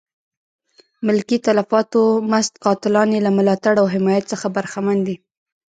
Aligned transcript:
ملکي 1.05 1.37
تلفاتو 1.47 2.01
مست 2.31 2.53
قاتلان 2.63 3.09
یې 3.15 3.19
له 3.25 3.31
ملاتړ 3.37 3.73
او 3.81 3.87
حمایت 3.95 4.25
څخه 4.33 4.47
برخمن 4.55 4.97
دي. 5.07 5.15